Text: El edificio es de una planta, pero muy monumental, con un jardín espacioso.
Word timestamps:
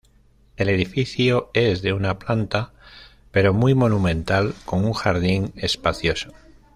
El 0.57 0.69
edificio 0.69 1.51
es 1.53 1.83
de 1.83 1.93
una 1.93 2.17
planta, 2.17 2.71
pero 3.29 3.53
muy 3.53 3.75
monumental, 3.75 4.55
con 4.65 4.83
un 4.83 4.93
jardín 4.93 5.53
espacioso. 5.57 6.31